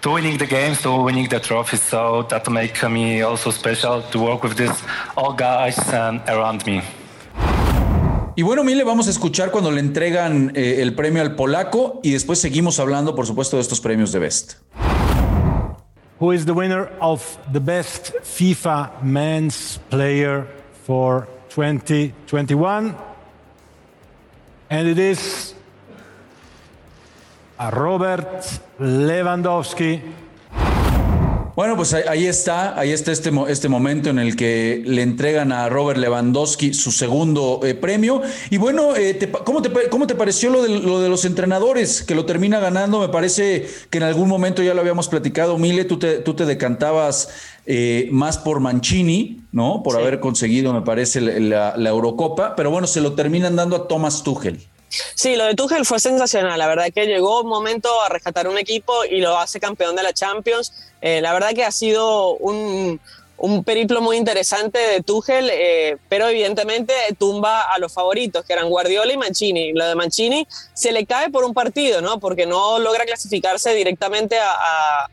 to 0.00 0.10
winning 0.10 0.38
the 0.38 0.46
games, 0.46 0.80
to 0.82 1.02
winning 1.02 1.28
the 1.28 1.38
trophy. 1.38 1.76
So 1.76 2.22
that 2.30 2.48
make 2.50 2.82
me 2.88 3.20
also 3.20 3.50
special 3.50 4.00
to 4.10 4.18
work 4.18 4.42
with 4.42 4.56
this 4.56 4.82
all 5.14 5.34
guys 5.34 5.76
um, 5.92 6.22
around 6.28 6.64
me. 6.64 6.80
Y 8.36 8.42
bueno, 8.42 8.64
Mile, 8.64 8.84
vamos 8.84 9.08
a 9.08 9.10
escuchar 9.10 9.50
cuando 9.50 9.70
le 9.70 9.80
entregan 9.80 10.52
eh, 10.54 10.76
el 10.80 10.94
premio 10.94 11.22
al 11.22 11.34
polaco 11.34 12.00
y 12.02 12.12
después 12.12 12.38
seguimos 12.38 12.78
hablando, 12.78 13.14
por 13.14 13.26
supuesto, 13.26 13.56
de 13.56 13.62
estos 13.62 13.80
premios 13.80 14.12
de 14.12 14.18
Best. 14.18 14.54
who 16.20 16.32
is 16.32 16.44
the 16.44 16.52
winner 16.52 16.92
of 17.00 17.38
the 17.50 17.60
best 17.60 18.12
FIFA 18.22 19.02
men's 19.02 19.78
player 19.88 20.46
for 20.84 21.26
2021. 21.48 22.94
And 24.68 24.86
it 24.86 24.98
is 24.98 25.54
Robert 27.58 28.60
Lewandowski 28.78 30.12
Bueno, 31.56 31.76
pues 31.76 31.94
ahí 31.94 32.26
está, 32.26 32.78
ahí 32.78 32.90
está 32.90 33.12
este, 33.12 33.30
este 33.48 33.68
momento 33.68 34.10
en 34.10 34.18
el 34.18 34.36
que 34.36 34.82
le 34.84 35.02
entregan 35.02 35.52
a 35.52 35.68
Robert 35.68 35.98
Lewandowski 35.98 36.74
su 36.74 36.92
segundo 36.92 37.60
eh, 37.64 37.74
premio. 37.74 38.22
Y 38.50 38.56
bueno, 38.56 38.94
eh, 38.96 39.18
¿cómo, 39.44 39.60
te, 39.60 39.70
¿cómo, 39.88 40.06
te, 40.06 40.14
pareció 40.14 40.50
lo 40.50 40.62
de, 40.62 40.68
lo 40.68 41.00
de, 41.00 41.08
los 41.08 41.24
entrenadores 41.24 42.02
que 42.02 42.14
lo 42.14 42.24
termina 42.24 42.60
ganando? 42.60 43.00
Me 43.00 43.08
parece 43.08 43.66
que 43.90 43.98
en 43.98 44.04
algún 44.04 44.28
momento 44.28 44.62
ya 44.62 44.74
lo 44.74 44.80
habíamos 44.80 45.08
platicado, 45.08 45.58
Mile, 45.58 45.84
tú 45.84 45.98
te, 45.98 46.18
tú 46.18 46.34
te 46.34 46.46
decantabas 46.46 47.28
eh, 47.66 48.08
más 48.12 48.38
por 48.38 48.60
Mancini, 48.60 49.40
¿no? 49.52 49.82
Por 49.82 49.96
haber 49.96 50.20
conseguido, 50.20 50.72
me 50.72 50.82
parece, 50.82 51.20
la, 51.20 51.76
la 51.76 51.90
Eurocopa, 51.90 52.54
pero 52.56 52.70
bueno, 52.70 52.86
se 52.86 53.00
lo 53.00 53.12
terminan 53.14 53.56
dando 53.56 53.76
a 53.76 53.88
Thomas 53.88 54.22
Tuchel. 54.22 54.60
Sí, 55.14 55.36
lo 55.36 55.44
de 55.44 55.54
Tuchel 55.54 55.84
fue 55.84 56.00
sensacional. 56.00 56.58
La 56.58 56.66
verdad 56.66 56.86
que 56.92 57.06
llegó 57.06 57.42
un 57.42 57.48
momento 57.48 57.88
a 58.02 58.08
rescatar 58.08 58.48
un 58.48 58.58
equipo 58.58 59.04
y 59.04 59.20
lo 59.20 59.38
hace 59.38 59.60
campeón 59.60 59.96
de 59.96 60.02
la 60.02 60.12
Champions. 60.12 60.72
Eh, 61.00 61.20
la 61.20 61.32
verdad 61.32 61.50
que 61.54 61.64
ha 61.64 61.70
sido 61.70 62.34
un, 62.36 63.00
un 63.40 63.64
periplo 63.64 64.02
muy 64.02 64.16
interesante 64.16 64.78
de 64.78 65.02
Tuchel, 65.02 65.48
eh, 65.50 65.96
pero 66.08 66.28
evidentemente 66.28 66.92
tumba 67.18 67.62
a 67.62 67.78
los 67.78 67.92
favoritos, 67.92 68.44
que 68.44 68.52
eran 68.52 68.68
Guardiola 68.68 69.12
y 69.12 69.16
Mancini. 69.16 69.72
Lo 69.72 69.86
de 69.86 69.94
Mancini 69.94 70.46
se 70.74 70.92
le 70.92 71.06
cae 71.06 71.30
por 71.30 71.44
un 71.44 71.54
partido, 71.54 72.02
¿no? 72.02 72.20
Porque 72.20 72.44
no 72.46 72.78
logra 72.78 73.04
clasificarse 73.04 73.74
directamente 73.74 74.38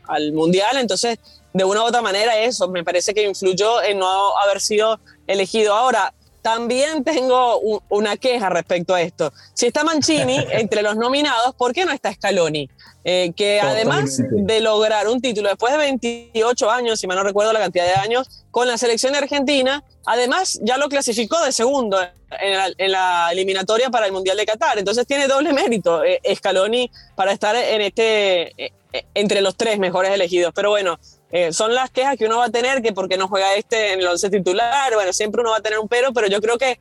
al 0.06 0.32
Mundial. 0.32 0.76
Entonces, 0.76 1.18
de 1.54 1.64
una 1.64 1.82
u 1.82 1.86
otra 1.86 2.02
manera, 2.02 2.38
eso 2.38 2.68
me 2.68 2.84
parece 2.84 3.14
que 3.14 3.22
influyó 3.22 3.82
en 3.82 3.98
no 3.98 4.36
haber 4.38 4.60
sido 4.60 5.00
elegido. 5.26 5.74
Ahora, 5.74 6.12
también 6.48 7.04
tengo 7.04 7.60
una 7.90 8.16
queja 8.16 8.48
respecto 8.48 8.94
a 8.94 9.02
esto. 9.02 9.34
Si 9.52 9.66
está 9.66 9.84
Mancini 9.84 10.38
entre 10.52 10.80
los 10.80 10.96
nominados, 10.96 11.54
¿por 11.54 11.74
qué 11.74 11.84
no 11.84 11.92
está 11.92 12.10
Scaloni? 12.10 12.70
Eh, 13.04 13.32
que 13.36 13.60
además 13.60 14.18
de 14.30 14.60
lograr 14.60 15.08
un 15.08 15.20
título 15.20 15.50
después 15.50 15.72
de 15.72 15.78
28 15.78 16.70
años, 16.70 16.98
si 16.98 17.06
mal 17.06 17.18
no 17.18 17.22
recuerdo 17.22 17.52
la 17.52 17.60
cantidad 17.60 17.84
de 17.84 18.00
años, 18.00 18.46
con 18.50 18.66
la 18.66 18.78
selección 18.78 19.12
de 19.12 19.18
Argentina, 19.18 19.84
además 20.06 20.58
ya 20.62 20.78
lo 20.78 20.88
clasificó 20.88 21.38
de 21.44 21.52
segundo 21.52 22.00
en 22.40 22.92
la, 22.92 23.28
eliminatoria 23.30 23.90
para 23.90 24.06
el 24.06 24.12
Mundial 24.12 24.38
de 24.38 24.46
Qatar. 24.46 24.78
Entonces 24.78 25.06
tiene 25.06 25.28
doble 25.28 25.52
mérito 25.52 26.02
eh, 26.02 26.18
Scaloni 26.34 26.90
para 27.14 27.32
estar 27.32 27.54
en 27.56 27.82
este, 27.82 28.54
eh, 28.56 28.72
entre 29.12 29.42
los 29.42 29.54
tres 29.54 29.78
mejores 29.78 30.12
elegidos. 30.12 30.52
Pero 30.54 30.70
bueno, 30.70 30.98
eh, 31.30 31.52
son 31.52 31.74
las 31.74 31.90
quejas 31.90 32.16
que 32.16 32.26
uno 32.26 32.38
va 32.38 32.46
a 32.46 32.50
tener, 32.50 32.82
que 32.82 32.92
porque 32.92 33.16
no 33.16 33.28
juega 33.28 33.54
este 33.54 33.92
en 33.92 34.00
el 34.00 34.06
once 34.06 34.30
titular, 34.30 34.94
bueno, 34.94 35.12
siempre 35.12 35.42
uno 35.42 35.50
va 35.50 35.58
a 35.58 35.62
tener 35.62 35.78
un 35.78 35.88
pero, 35.88 36.12
pero 36.12 36.26
yo 36.28 36.40
creo 36.40 36.58
que 36.58 36.78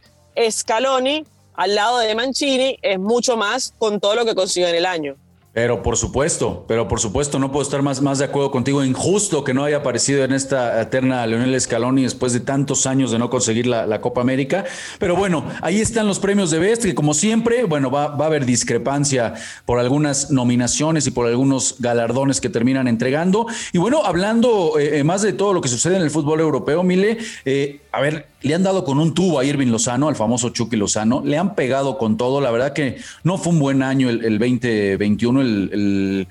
Scaloni 0.50 1.25
al 1.56 1.75
lado 1.75 1.98
de 1.98 2.13
Mancini 2.16 2.77
es 2.82 3.00
mucho 3.00 3.36
más 3.36 3.74
con 3.77 4.00
todo 4.00 4.16
lo 4.16 4.25
que 4.25 4.36
consiguió 4.36 4.70
en 4.70 4.75
el 4.75 4.86
año. 4.86 5.16
Pero 5.57 5.81
por 5.81 5.97
supuesto, 5.97 6.65
pero 6.67 6.87
por 6.87 6.99
supuesto, 6.99 7.39
no 7.39 7.51
puedo 7.51 7.63
estar 7.63 7.81
más, 7.81 7.99
más 7.99 8.19
de 8.19 8.25
acuerdo 8.25 8.51
contigo. 8.51 8.83
Injusto 8.83 9.43
que 9.43 9.55
no 9.55 9.63
haya 9.63 9.77
aparecido 9.77 10.23
en 10.23 10.31
esta 10.31 10.79
eterna 10.79 11.25
Leonel 11.25 11.59
Scaloni 11.59 12.03
después 12.03 12.31
de 12.31 12.41
tantos 12.41 12.85
años 12.85 13.09
de 13.09 13.17
no 13.17 13.31
conseguir 13.31 13.65
la, 13.65 13.99
Copa 13.99 14.21
América. 14.21 14.65
Pero 14.99 15.15
bueno, 15.15 15.45
ahí 15.63 15.81
están 15.81 16.05
los 16.05 16.19
premios 16.19 16.51
de 16.51 16.59
Best, 16.59 16.83
que 16.83 16.93
como 16.93 17.15
siempre, 17.15 17.63
bueno, 17.63 17.89
va, 17.89 18.09
va, 18.09 18.25
a 18.25 18.27
haber 18.27 18.45
discrepancia 18.45 19.33
por 19.65 19.79
algunas 19.79 20.29
nominaciones 20.29 21.07
y 21.07 21.09
por 21.09 21.25
algunos 21.25 21.77
galardones 21.79 22.39
que 22.39 22.49
terminan 22.49 22.87
entregando. 22.87 23.47
Y 23.73 23.79
bueno, 23.79 24.05
hablando 24.05 24.77
eh, 24.77 24.99
eh, 24.99 25.03
más 25.03 25.23
de 25.23 25.33
todo 25.33 25.53
lo 25.53 25.61
que 25.61 25.69
sucede 25.69 25.95
en 25.95 26.03
el 26.03 26.11
fútbol 26.11 26.39
europeo, 26.39 26.83
Mile, 26.83 27.17
eh, 27.45 27.81
a 27.91 27.99
ver, 27.99 28.27
le 28.41 28.53
han 28.53 28.63
dado 28.63 28.84
con 28.84 29.00
un 29.00 29.13
tubo 29.13 29.39
a 29.39 29.46
Irving 29.46 29.67
Lozano, 29.67 30.08
al 30.08 30.15
famoso 30.15 30.50
Chucky 30.50 30.75
Lozano, 30.75 31.22
le 31.25 31.38
han 31.38 31.56
pegado 31.56 31.98
con 31.98 32.17
todo, 32.17 32.41
la 32.41 32.51
verdad 32.51 32.74
que 32.74 32.98
no 33.24 33.38
fue 33.38 33.53
un 33.53 33.60
buen 33.60 33.82
año 33.82 34.10
el, 34.10 34.39
2021, 34.39 35.41
el, 35.41 36.27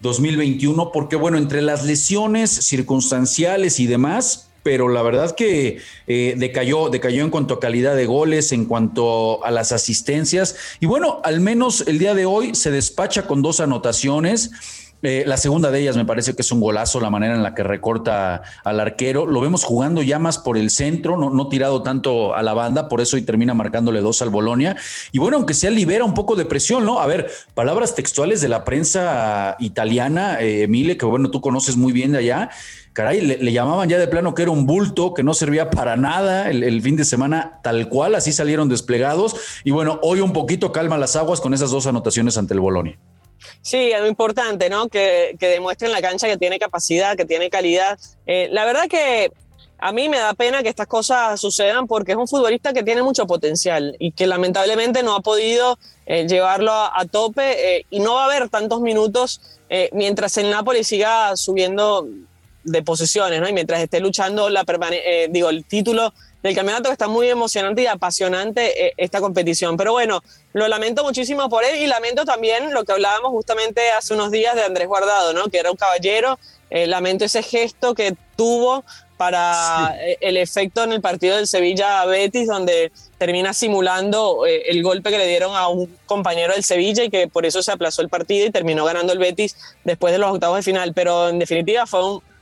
2021, 0.00 0.92
porque 0.92 1.16
bueno, 1.16 1.38
entre 1.38 1.60
las 1.60 1.84
lesiones 1.84 2.50
circunstanciales 2.50 3.80
y 3.80 3.86
demás, 3.86 4.48
pero 4.62 4.88
la 4.88 5.02
verdad 5.02 5.34
que 5.34 5.78
eh, 6.06 6.34
decayó, 6.36 6.88
decayó 6.88 7.24
en 7.24 7.30
cuanto 7.30 7.54
a 7.54 7.60
calidad 7.60 7.96
de 7.96 8.06
goles, 8.06 8.52
en 8.52 8.66
cuanto 8.66 9.44
a 9.44 9.50
las 9.50 9.72
asistencias, 9.72 10.56
y 10.80 10.86
bueno, 10.86 11.20
al 11.24 11.40
menos 11.40 11.84
el 11.86 11.98
día 11.98 12.14
de 12.14 12.26
hoy 12.26 12.54
se 12.54 12.70
despacha 12.70 13.26
con 13.26 13.42
dos 13.42 13.60
anotaciones 13.60 14.50
eh, 15.02 15.24
la 15.26 15.36
segunda 15.36 15.70
de 15.70 15.80
ellas 15.80 15.96
me 15.96 16.04
parece 16.04 16.34
que 16.34 16.42
es 16.42 16.52
un 16.52 16.60
golazo 16.60 17.00
la 17.00 17.10
manera 17.10 17.34
en 17.34 17.42
la 17.42 17.54
que 17.54 17.62
recorta 17.62 18.42
al 18.64 18.80
arquero. 18.80 19.26
Lo 19.26 19.40
vemos 19.40 19.64
jugando 19.64 20.02
ya 20.02 20.18
más 20.18 20.38
por 20.38 20.58
el 20.58 20.70
centro, 20.70 21.16
no, 21.16 21.30
no 21.30 21.48
tirado 21.48 21.82
tanto 21.82 22.34
a 22.34 22.42
la 22.42 22.52
banda, 22.52 22.88
por 22.88 23.00
eso 23.00 23.16
y 23.16 23.22
termina 23.22 23.54
marcándole 23.54 24.00
dos 24.00 24.20
al 24.22 24.30
Bolonia. 24.30 24.76
Y 25.12 25.18
bueno, 25.18 25.38
aunque 25.38 25.54
sea 25.54 25.70
libera 25.70 26.04
un 26.04 26.14
poco 26.14 26.36
de 26.36 26.44
presión, 26.44 26.84
¿no? 26.84 27.00
A 27.00 27.06
ver, 27.06 27.30
palabras 27.54 27.94
textuales 27.94 28.40
de 28.40 28.48
la 28.48 28.64
prensa 28.64 29.56
italiana, 29.58 30.40
eh, 30.40 30.64
Emile, 30.64 30.96
que 30.96 31.06
bueno, 31.06 31.30
tú 31.30 31.40
conoces 31.40 31.76
muy 31.76 31.92
bien 31.92 32.12
de 32.12 32.18
allá. 32.18 32.50
Caray, 32.92 33.20
le, 33.20 33.52
llamaban 33.52 33.88
ya 33.88 33.98
de 33.98 34.08
plano 34.08 34.34
que 34.34 34.42
era 34.42 34.50
un 34.50 34.66
bulto, 34.66 35.14
que 35.14 35.22
no 35.22 35.32
servía 35.32 35.70
para 35.70 35.96
nada 35.96 36.50
el, 36.50 36.64
el 36.64 36.82
fin 36.82 36.96
de 36.96 37.04
semana, 37.04 37.60
tal 37.62 37.88
cual, 37.88 38.16
así 38.16 38.32
salieron 38.32 38.68
desplegados. 38.68 39.36
Y 39.64 39.70
bueno, 39.70 39.98
hoy 40.02 40.20
un 40.20 40.32
poquito 40.32 40.72
calma 40.72 40.98
las 40.98 41.16
aguas 41.16 41.40
con 41.40 41.54
esas 41.54 41.70
dos 41.70 41.86
anotaciones 41.86 42.36
ante 42.36 42.52
el 42.52 42.60
Bolonia. 42.60 42.98
Sí, 43.62 43.92
muy 43.98 44.08
importante, 44.08 44.68
¿no? 44.70 44.88
Que, 44.88 45.36
que 45.38 45.48
demuestre 45.48 45.86
en 45.86 45.92
la 45.92 46.00
cancha 46.00 46.26
que 46.26 46.36
tiene 46.36 46.58
capacidad, 46.58 47.16
que 47.16 47.24
tiene 47.24 47.50
calidad. 47.50 47.98
Eh, 48.26 48.48
la 48.52 48.64
verdad 48.64 48.88
que 48.88 49.32
a 49.78 49.92
mí 49.92 50.08
me 50.08 50.18
da 50.18 50.34
pena 50.34 50.62
que 50.62 50.68
estas 50.68 50.86
cosas 50.86 51.40
sucedan 51.40 51.86
porque 51.86 52.12
es 52.12 52.18
un 52.18 52.28
futbolista 52.28 52.72
que 52.72 52.82
tiene 52.82 53.02
mucho 53.02 53.26
potencial 53.26 53.96
y 53.98 54.12
que 54.12 54.26
lamentablemente 54.26 55.02
no 55.02 55.14
ha 55.14 55.20
podido 55.20 55.78
eh, 56.06 56.26
llevarlo 56.28 56.72
a, 56.72 57.04
tope 57.10 57.76
eh, 57.76 57.86
y 57.90 58.00
no 58.00 58.14
va 58.14 58.22
a 58.22 58.26
haber 58.26 58.48
tantos 58.48 58.80
minutos 58.80 59.40
mientras 59.92 60.36
el 60.36 60.50
Napoli 60.50 60.82
siga 60.82 61.36
subiendo 61.36 62.08
de 62.64 62.82
posiciones, 62.82 63.40
¿no? 63.40 63.48
Y 63.48 63.52
mientras 63.52 63.80
esté 63.80 64.00
luchando 64.00 64.50
la 64.50 64.64
digo, 65.30 65.48
el 65.48 65.64
título 65.64 66.12
del 66.42 66.54
campeonato 66.54 66.88
que 66.88 66.92
está 66.92 67.08
muy 67.08 67.28
emocionante 67.28 67.82
y 67.82 67.86
apasionante 67.86 68.86
eh, 68.86 68.94
esta 68.96 69.20
competición. 69.20 69.76
Pero 69.76 69.92
bueno, 69.92 70.22
lo 70.52 70.68
lamento 70.68 71.04
muchísimo 71.04 71.48
por 71.48 71.64
él 71.64 71.76
y 71.76 71.86
lamento 71.86 72.24
también 72.24 72.72
lo 72.72 72.84
que 72.84 72.92
hablábamos 72.92 73.30
justamente 73.30 73.90
hace 73.90 74.14
unos 74.14 74.30
días 74.30 74.54
de 74.54 74.62
Andrés 74.62 74.88
Guardado, 74.88 75.32
¿no? 75.32 75.48
que 75.48 75.58
era 75.58 75.70
un 75.70 75.76
caballero. 75.76 76.38
Eh, 76.70 76.86
lamento 76.86 77.24
ese 77.24 77.42
gesto 77.42 77.94
que 77.94 78.14
tuvo 78.36 78.84
para 79.16 79.96
eh, 80.00 80.16
el 80.20 80.36
efecto 80.36 80.84
en 80.84 80.92
el 80.92 81.00
partido 81.00 81.36
del 81.36 81.46
Sevilla 81.46 82.06
Betis, 82.06 82.46
donde 82.46 82.90
termina 83.18 83.52
simulando 83.52 84.46
el 84.46 84.82
golpe 84.82 85.10
que 85.10 85.18
le 85.18 85.26
dieron 85.26 85.54
a 85.54 85.68
un 85.68 85.94
compañero 86.06 86.54
del 86.54 86.64
Sevilla 86.64 87.04
y 87.04 87.10
que 87.10 87.28
por 87.28 87.44
eso 87.44 87.62
se 87.62 87.70
aplazó 87.70 88.00
el 88.00 88.08
partido 88.08 88.46
y 88.46 88.50
terminó 88.50 88.84
ganando 88.86 89.12
el 89.12 89.18
Betis 89.18 89.56
después 89.84 90.12
de 90.12 90.18
los 90.18 90.32
octavos 90.32 90.56
de 90.56 90.62
final. 90.62 90.94
Pero 90.94 91.28
en 91.28 91.38
definitiva 91.38 91.86
fue 91.86 92.00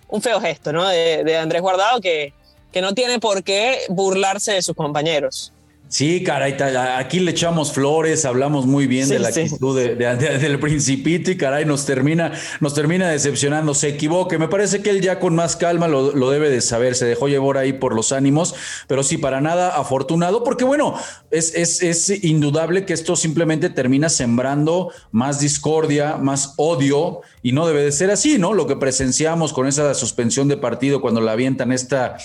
un, 0.09 0.23
feo 0.23 0.40
gesto 0.40 0.73
¿no? 0.73 0.87
de, 0.87 1.25
de 1.25 1.37
Andrés 1.37 1.62
Guardado 1.62 2.00
que, 2.00 2.33
que 2.73 2.81
no 2.81 2.95
tiene 2.95 3.19
por 3.19 3.43
qué 3.43 3.79
burlarse 3.89 4.53
de 4.53 4.63
sus 4.63 4.75
compañeros. 4.75 5.53
Sí, 5.89 6.23
caray, 6.23 6.55
aquí 6.99 7.19
le 7.19 7.31
echamos 7.31 7.73
flores, 7.73 8.27
hablamos 8.27 8.67
muy 8.67 8.87
bien 8.87 9.09
de 9.09 9.19
la 9.19 9.29
actitud 9.29 9.75
del 9.75 10.61
principito 10.61 11.31
y 11.31 11.39
caray, 11.39 11.65
nos 11.65 11.87
termina, 11.87 12.33
nos 12.61 12.75
termina 12.75 13.09
decepcionando, 13.09 13.75
se 13.75 13.89
equivoque. 13.89 14.37
Me 14.37 14.49
parece 14.49 14.83
que 14.83 14.91
él 14.91 15.01
ya 15.01 15.19
con 15.19 15.35
más 15.35 15.57
calma 15.57 15.89
lo, 15.89 16.31
debe 16.31 16.51
de 16.51 16.61
saber, 16.61 16.95
se 16.95 17.07
dejó 17.07 17.29
llevar 17.29 17.57
ahí 17.57 17.73
por 17.73 17.95
los 17.95 18.13
ánimos, 18.13 18.55
pero 18.87 19.03
sí, 19.03 19.17
para 19.17 19.41
nada 19.41 19.79
afortunado, 19.79 20.45
porque 20.45 20.65
bueno, 20.65 20.95
es, 21.31 21.55
es, 21.55 21.83
es 21.83 22.23
indudable 22.23 22.85
que 22.85 22.93
esto 22.93 23.17
simplemente 23.17 23.71
termina 23.71 24.11
sembrando 24.11 24.93
más 25.11 25.41
discordia, 25.41 26.19
más 26.19 26.53
odio, 26.59 27.23
y 27.43 27.53
no 27.53 27.67
debe 27.67 27.83
de 27.83 27.93
ser 27.93 28.11
así, 28.11 28.37
¿no? 28.37 28.53
Lo 28.53 28.67
que 28.67 28.77
presenciamos 28.77 29.55
con 29.55 29.67
esa 29.67 29.95
suspensión 29.95 30.49
de 30.49 30.59
partido 30.59 31.01
cuando 31.01 31.23
la 31.23 31.33
avientan 31.33 31.73
esta 31.73 32.19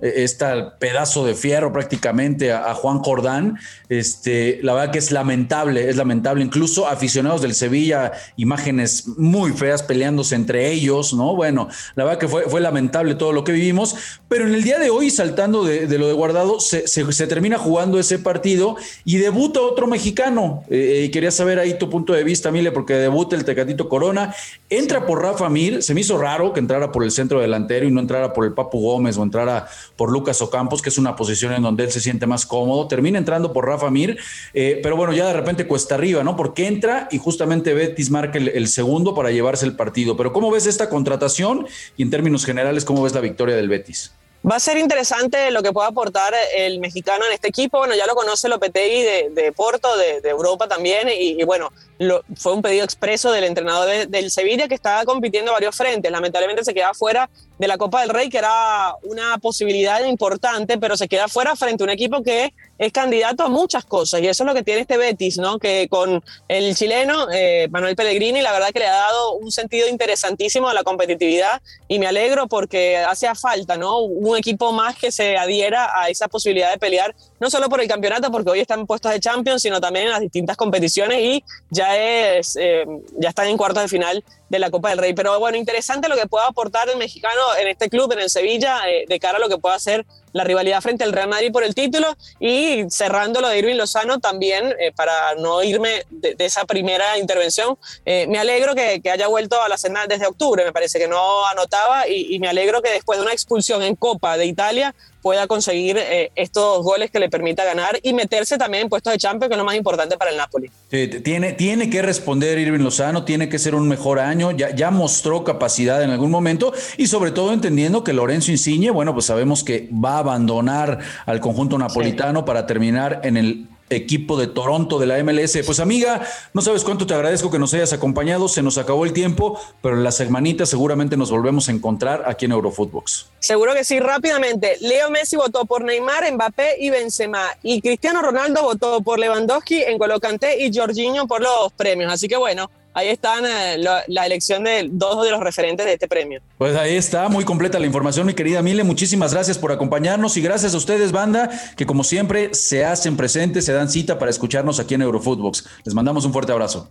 este 0.00 0.46
pedazo 0.78 1.24
de 1.24 1.34
fierro 1.34 1.72
prácticamente 1.72 2.52
a, 2.52 2.74
Juan 2.74 3.00
Jordán. 3.00 3.58
Este, 3.88 4.60
la 4.62 4.74
verdad 4.74 4.92
que 4.92 4.98
es 4.98 5.10
lamentable, 5.10 5.88
es 5.88 5.96
lamentable. 5.96 6.44
Incluso 6.44 6.86
aficionados 6.86 7.42
del 7.42 7.54
Sevilla, 7.54 8.12
imágenes 8.36 9.06
muy 9.18 9.52
feas 9.52 9.82
peleándose 9.82 10.34
entre 10.34 10.70
ellos, 10.70 11.12
¿no? 11.12 11.34
Bueno, 11.34 11.68
la 11.94 12.04
verdad 12.04 12.18
que 12.18 12.28
fue, 12.28 12.44
fue 12.44 12.60
lamentable 12.60 13.14
todo 13.14 13.32
lo 13.32 13.44
que 13.44 13.52
vivimos, 13.52 13.96
pero 14.28 14.46
en 14.46 14.54
el 14.54 14.62
día 14.62 14.78
de 14.78 14.90
hoy, 14.90 15.10
saltando 15.10 15.64
de, 15.64 15.98
lo 15.98 16.06
de 16.06 16.12
guardado, 16.12 16.60
se, 16.60 16.82
termina 17.26 17.58
jugando 17.58 17.98
ese 17.98 18.18
partido 18.18 18.76
y 19.04 19.16
debuta 19.18 19.60
otro 19.60 19.86
mexicano. 19.86 20.64
Eh, 20.70 21.04
y 21.06 21.10
quería 21.10 21.30
saber 21.30 21.58
ahí 21.58 21.78
tu 21.78 21.90
punto 21.90 22.12
de 22.12 22.24
vista, 22.24 22.50
Mile, 22.50 22.72
porque 22.72 22.94
debuta 22.94 23.36
el 23.36 23.44
Tecatito 23.44 23.88
Corona, 23.88 24.34
entra 24.68 25.06
por 25.06 25.22
Rafa 25.22 25.48
Mir, 25.48 25.82
se 25.82 25.94
me 25.94 26.00
hizo 26.00 26.18
raro 26.18 26.52
que 26.52 26.60
entrara 26.60 26.92
por 26.92 27.04
el 27.04 27.10
centro 27.10 27.40
delantero 27.40 27.86
y 27.86 27.90
no 27.90 28.00
entrara 28.00 28.32
por 28.32 28.44
el 28.44 28.52
Papu 28.52 28.80
Gómez 28.80 29.18
o 29.18 29.22
entrara 29.22 29.68
por 29.96 30.10
Lucas 30.10 30.40
Ocampos, 30.42 30.82
que 30.82 30.88
es 30.88 30.98
una 30.98 31.16
posición 31.16 31.52
en 31.52 31.62
donde 31.62 31.84
él 31.84 31.92
se 31.92 32.00
siente 32.00 32.26
más 32.26 32.46
cómodo. 32.46 32.88
Termina 32.88 33.18
entrando 33.18 33.52
por 33.52 33.66
Rafa 33.66 33.90
Mir, 33.90 34.18
eh, 34.54 34.80
pero 34.82 34.96
bueno, 34.96 35.12
ya 35.12 35.26
de 35.26 35.32
repente 35.32 35.66
cuesta 35.66 35.94
arriba, 35.94 36.24
¿no? 36.24 36.36
Porque 36.36 36.66
entra 36.66 37.08
y 37.10 37.18
justamente 37.18 37.74
Betis 37.74 38.10
marca 38.10 38.38
el, 38.38 38.68
segundo 38.68 39.14
para 39.14 39.30
llevarse 39.30 39.66
el 39.66 39.76
partido. 39.76 40.16
Pero 40.16 40.32
¿cómo 40.32 40.50
ves 40.50 40.66
esta 40.66 40.88
contratación? 40.88 41.66
Y 41.96 42.02
en 42.02 42.10
términos 42.10 42.44
generales, 42.44 42.84
¿cómo 42.84 43.02
ves 43.02 43.14
la 43.14 43.20
victoria 43.20 43.56
del 43.56 43.68
Betis? 43.68 44.12
Va 44.48 44.56
a 44.56 44.60
ser 44.60 44.78
interesante 44.78 45.50
lo 45.50 45.62
que 45.62 45.70
pueda 45.70 45.88
aportar 45.88 46.32
el 46.56 46.78
mexicano 46.80 47.26
en 47.26 47.32
este 47.32 47.48
equipo. 47.48 47.78
Bueno, 47.78 47.94
ya 47.94 48.06
lo 48.06 48.14
conoce 48.14 48.48
Lopetegui 48.48 49.02
de, 49.02 49.30
de 49.30 49.52
Porto, 49.52 49.88
de, 49.98 50.26
Europa 50.30 50.66
también, 50.66 51.08
y, 51.10 51.42
bueno, 51.44 51.70
lo, 52.00 52.24
fue 52.34 52.54
un 52.54 52.62
pedido 52.62 52.82
expreso 52.82 53.30
del 53.30 53.44
entrenador 53.44 54.08
del 54.08 54.30
Sevilla 54.30 54.68
que 54.68 54.74
estaba 54.74 55.04
compitiendo 55.04 55.52
varios 55.52 55.76
frentes. 55.76 56.10
Lamentablemente 56.10 56.64
se 56.64 56.72
queda 56.72 56.94
fuera 56.94 57.28
de 57.58 57.68
la 57.68 57.76
Copa 57.76 58.00
del 58.00 58.08
Rey, 58.08 58.30
que 58.30 58.38
era 58.38 58.94
una 59.02 59.36
posibilidad 59.36 60.02
importante, 60.06 60.78
pero 60.78 60.96
se 60.96 61.08
queda 61.08 61.28
fuera 61.28 61.54
frente 61.56 61.82
a 61.82 61.84
un 61.84 61.90
equipo 61.90 62.22
que 62.22 62.54
es 62.78 62.92
candidato 62.92 63.44
a 63.44 63.48
muchas 63.50 63.84
cosas. 63.84 64.22
Y 64.22 64.28
eso 64.28 64.44
es 64.44 64.46
lo 64.46 64.54
que 64.54 64.62
tiene 64.62 64.80
este 64.80 64.96
Betis, 64.96 65.36
¿no? 65.36 65.58
Que 65.58 65.88
con 65.90 66.24
el 66.48 66.74
chileno 66.74 67.30
eh, 67.30 67.68
Manuel 67.70 67.94
Pellegrini, 67.94 68.40
la 68.40 68.52
verdad 68.52 68.70
que 68.72 68.78
le 68.78 68.86
ha 68.86 68.94
dado 68.94 69.34
un 69.34 69.52
sentido 69.52 69.86
interesantísimo 69.86 70.70
a 70.70 70.72
la 70.72 70.82
competitividad 70.82 71.60
y 71.86 71.98
me 71.98 72.06
alegro 72.06 72.48
porque 72.48 72.96
hace 72.96 73.26
falta, 73.34 73.76
¿no? 73.76 73.98
Un 73.98 74.38
equipo 74.38 74.72
más 74.72 74.96
que 74.96 75.12
se 75.12 75.36
adhiera 75.36 75.90
a 75.94 76.08
esa 76.08 76.28
posibilidad 76.28 76.72
de 76.72 76.78
pelear, 76.78 77.14
no 77.38 77.50
solo 77.50 77.68
por 77.68 77.82
el 77.82 77.88
campeonato, 77.88 78.30
porque 78.30 78.48
hoy 78.48 78.60
están 78.60 78.86
puestos 78.86 79.12
de 79.12 79.20
Champions, 79.20 79.60
sino 79.60 79.82
también 79.82 80.06
en 80.06 80.12
las 80.12 80.20
distintas 80.20 80.56
competiciones 80.56 81.18
y 81.20 81.44
ya, 81.68 81.89
es, 81.96 82.56
eh, 82.56 82.84
ya 83.18 83.28
están 83.30 83.48
en 83.48 83.56
cuartos 83.56 83.82
de 83.82 83.88
final 83.88 84.24
de 84.48 84.58
la 84.58 84.70
Copa 84.70 84.90
del 84.90 84.98
Rey. 84.98 85.14
Pero 85.14 85.38
bueno, 85.38 85.56
interesante 85.56 86.08
lo 86.08 86.16
que 86.16 86.26
pueda 86.26 86.46
aportar 86.46 86.88
el 86.90 86.98
mexicano 86.98 87.40
en 87.58 87.68
este 87.68 87.88
club, 87.88 88.12
en 88.12 88.20
el 88.20 88.28
Sevilla, 88.28 88.88
eh, 88.88 89.06
de 89.08 89.18
cara 89.18 89.38
a 89.38 89.40
lo 89.40 89.48
que 89.48 89.58
pueda 89.58 89.76
hacer 89.76 90.04
la 90.32 90.44
rivalidad 90.44 90.80
frente 90.80 91.04
al 91.04 91.12
Real 91.12 91.28
Madrid 91.28 91.50
por 91.50 91.64
el 91.64 91.74
título 91.74 92.06
y 92.38 92.84
cerrando 92.88 93.40
lo 93.40 93.48
de 93.48 93.58
Irving 93.58 93.76
Lozano 93.76 94.20
también, 94.20 94.74
eh, 94.78 94.92
para 94.94 95.34
no 95.36 95.62
irme 95.62 96.04
de, 96.10 96.36
esa 96.38 96.64
primera 96.64 97.18
intervención, 97.18 97.76
eh, 98.04 98.26
me 98.28 98.38
alegro 98.38 98.74
que, 98.74 99.00
haya 99.10 99.26
vuelto 99.26 99.60
a 99.60 99.68
la 99.68 99.76
cena 99.76 100.06
desde 100.06 100.26
octubre, 100.26 100.64
me 100.64 100.72
parece 100.72 100.98
que 100.98 101.08
no 101.08 101.46
anotaba 101.46 102.06
y, 102.08 102.34
y 102.34 102.38
me 102.38 102.48
alegro 102.48 102.80
que 102.80 102.90
después 102.90 103.18
de 103.18 103.24
una 103.24 103.32
expulsión 103.32 103.82
en 103.82 103.96
Copa 103.96 104.36
de 104.36 104.46
Italia 104.46 104.94
pueda 105.22 105.46
conseguir 105.46 105.96
eh, 105.98 106.30
estos 106.34 106.82
goles 106.82 107.10
que 107.10 107.18
le 107.18 107.28
permita 107.28 107.64
ganar 107.64 107.98
y 108.02 108.12
meterse 108.12 108.58
también 108.58 108.84
en 108.84 108.88
puestos 108.88 109.12
de 109.12 109.18
Champions, 109.18 109.48
que 109.48 109.54
es 109.54 109.58
lo 109.58 109.64
más 109.64 109.76
importante 109.76 110.16
para 110.16 110.30
el 110.30 110.36
Napoli. 110.36 110.70
tiene, 110.88 111.52
tiene 111.52 111.90
que 111.90 112.02
responder 112.02 112.58
Irving 112.58 112.80
Lozano, 112.80 113.24
tiene 113.24 113.48
que 113.48 113.58
ser 113.58 113.74
un 113.74 113.88
mejor 113.88 114.18
año, 114.18 114.50
ya, 114.50 114.74
ya 114.74 114.90
mostró 114.90 115.44
capacidad 115.44 116.02
en 116.02 116.10
algún 116.10 116.30
momento 116.30 116.72
y 116.96 117.06
sobre 117.06 117.30
todo 117.30 117.52
entendiendo 117.52 118.04
que 118.04 118.12
Lorenzo 118.12 118.50
Insigne, 118.50 118.90
bueno, 118.90 119.14
pues 119.14 119.26
sabemos 119.26 119.64
que 119.64 119.88
va 119.92 120.16
a 120.16 120.18
abandonar 120.18 120.98
al 121.26 121.40
conjunto 121.40 121.78
napolitano 121.78 122.44
para 122.44 122.66
terminar 122.66 123.20
en 123.24 123.36
el 123.36 123.66
equipo 123.90 124.38
de 124.38 124.46
Toronto 124.46 124.98
de 124.98 125.06
la 125.06 125.22
MLS. 125.22 125.58
Pues 125.66 125.80
amiga, 125.80 126.26
no 126.54 126.62
sabes 126.62 126.84
cuánto 126.84 127.06
te 127.06 127.14
agradezco 127.14 127.50
que 127.50 127.58
nos 127.58 127.74
hayas 127.74 127.92
acompañado, 127.92 128.48
se 128.48 128.62
nos 128.62 128.78
acabó 128.78 129.04
el 129.04 129.12
tiempo, 129.12 129.60
pero 129.82 129.96
en 129.96 130.04
la 130.04 130.12
semanita 130.12 130.64
seguramente 130.64 131.16
nos 131.16 131.30
volvemos 131.30 131.68
a 131.68 131.72
encontrar 131.72 132.24
aquí 132.26 132.46
en 132.46 132.52
Eurofootbox. 132.52 133.26
Seguro 133.40 133.74
que 133.74 133.84
sí, 133.84 134.00
rápidamente. 134.00 134.76
Leo 134.80 135.10
Messi 135.10 135.36
votó 135.36 135.66
por 135.66 135.84
Neymar, 135.84 136.32
Mbappé 136.32 136.76
y 136.78 136.90
Benzema, 136.90 137.48
y 137.62 137.80
Cristiano 137.80 138.22
Ronaldo 138.22 138.62
votó 138.62 139.00
por 139.02 139.18
Lewandowski, 139.18 139.82
en 139.82 139.98
Kanté 140.20 140.64
y 140.64 140.74
Jorginho 140.74 141.26
por 141.26 141.40
los 141.40 141.72
premios. 141.72 142.12
Así 142.12 142.28
que 142.28 142.36
bueno, 142.36 142.70
ahí 142.94 143.08
están 143.08 143.44
eh, 143.44 143.78
la, 143.78 144.26
elección 144.26 144.64
de 144.64 144.88
dos 144.90 145.24
de 145.24 145.30
los 145.30 145.40
referentes 145.40 145.86
de 145.86 145.94
este 145.94 146.08
premio. 146.08 146.40
Pues 146.58 146.76
ahí 146.76 146.96
está, 146.96 147.28
muy 147.28 147.44
completa 147.44 147.78
la 147.78 147.86
información, 147.86 148.26
mi 148.26 148.34
querida 148.34 148.62
Mile. 148.62 148.84
Muchísimas 148.84 149.32
gracias 149.32 149.58
por 149.58 149.72
acompañarnos 149.72 150.36
y 150.36 150.42
gracias 150.42 150.74
a 150.74 150.76
ustedes, 150.76 151.12
banda, 151.12 151.50
que 151.76 151.86
como 151.86 152.04
siempre 152.04 152.54
se 152.54 152.84
hacen 152.84 153.16
presentes, 153.16 153.64
se 153.64 153.72
dan 153.72 153.90
cita 153.90 154.18
para 154.18 154.30
escucharnos 154.30 154.80
aquí 154.80 154.94
en 154.94 155.02
Eurofootbox. 155.02 155.64
Les 155.84 155.94
mandamos 155.94 156.24
un 156.24 156.32
fuerte 156.32 156.52
abrazo. 156.52 156.88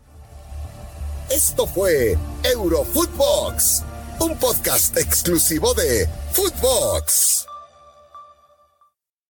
Esto 1.30 1.68
fue 1.68 2.18
Eurofootbox, 2.44 3.84
un 4.20 4.36
podcast 4.38 4.98
exclusivo 4.98 5.74
de 5.76 6.08
Footbox. 6.32 7.49